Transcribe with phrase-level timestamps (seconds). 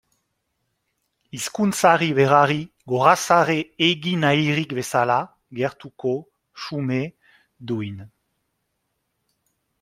[1.37, 2.57] Hizkuntzari berari
[2.93, 3.57] gorazarre
[3.89, 5.19] egin nahirik bezala,
[5.61, 6.15] gertuko,
[6.65, 7.01] xume,
[7.73, 8.03] duin.